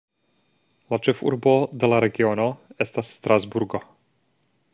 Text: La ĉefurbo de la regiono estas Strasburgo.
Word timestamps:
La 0.93 0.99
ĉefurbo 1.07 1.53
de 1.83 1.91
la 1.93 2.01
regiono 2.07 2.49
estas 2.87 3.15
Strasburgo. 3.23 3.87